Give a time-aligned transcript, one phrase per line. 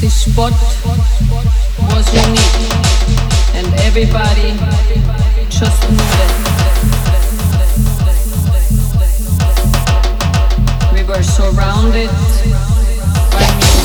[0.00, 0.52] This spot
[1.92, 2.72] was unique,
[3.54, 4.56] and everybody
[5.50, 6.32] just knew that.
[10.94, 12.08] We were surrounded
[13.30, 13.79] by music.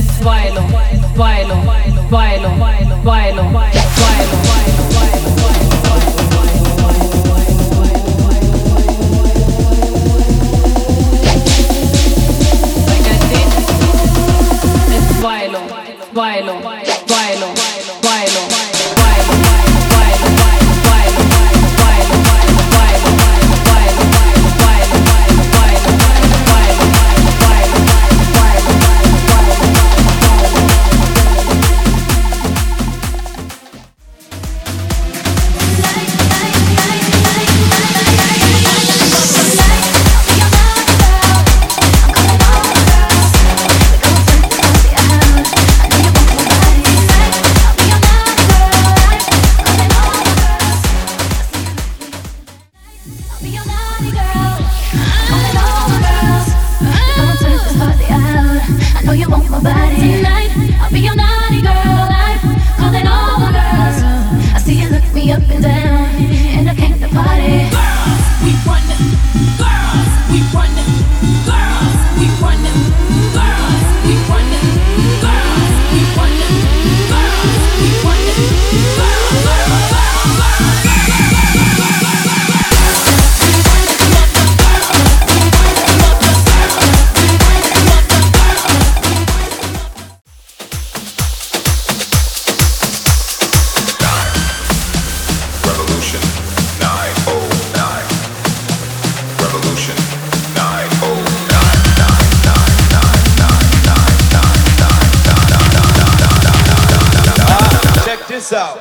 [0.00, 1.56] es bailo, bailo, bailo,
[2.10, 3.44] bailo, bailo, bailo.
[3.52, 3.80] bailo.
[60.92, 62.40] Be your naughty girl, I'm
[62.76, 64.02] calling all my girls.
[64.54, 66.08] I see you look me up and down,
[66.56, 67.70] and I came to party.
[68.42, 68.82] We run
[69.60, 70.10] girls.
[70.32, 70.74] We run
[71.46, 71.98] girls.
[72.18, 72.89] We run
[108.40, 108.78] hands out.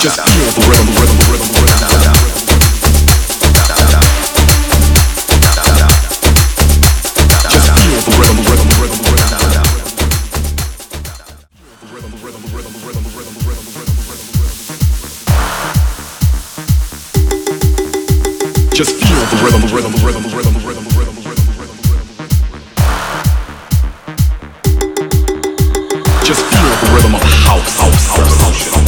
[0.00, 1.92] Just beautiful rhythm, rhythm, rhythm, rhythm.
[7.48, 9.42] Just rhythm, rhythm, rhythm, rhythm.
[11.92, 12.71] Rhythm, rhythm.
[18.82, 21.36] Just feel the rhythm, the rhythm, the rhythm, the rhythm, the rhythm, the rhythm, rhythm.
[26.24, 28.81] Just feel the rhythm of house, house, house, house.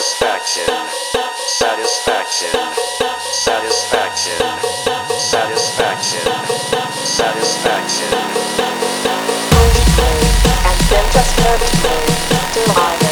[0.00, 0.64] Satisfaction,
[1.48, 2.50] satisfaction,
[3.32, 4.38] satisfaction,
[5.18, 6.22] satisfaction,
[7.04, 8.12] satisfaction.
[10.64, 11.34] And then just
[12.54, 13.07] till I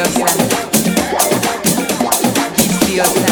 [0.00, 0.26] Viciosa.
[2.56, 3.29] Viciosa.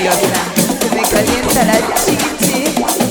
[0.00, 0.52] Violina.
[0.80, 3.09] Se me calienta la chichi.